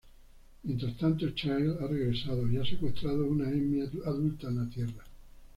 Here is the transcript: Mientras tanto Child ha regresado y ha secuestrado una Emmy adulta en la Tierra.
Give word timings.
Mientras 0.63 0.97
tanto 0.97 1.29
Child 1.35 1.77
ha 1.79 1.85
regresado 1.85 2.51
y 2.51 2.57
ha 2.57 2.65
secuestrado 2.65 3.23
una 3.23 3.47
Emmy 3.51 3.81
adulta 4.03 4.47
en 4.47 4.55
la 4.57 4.65
Tierra. 4.67 5.05